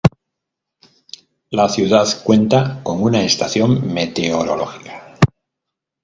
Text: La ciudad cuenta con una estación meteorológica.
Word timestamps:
La 1.51 1.69
ciudad 1.69 2.07
cuenta 2.23 2.81
con 2.81 3.03
una 3.03 3.21
estación 3.21 3.93
meteorológica. 3.93 5.19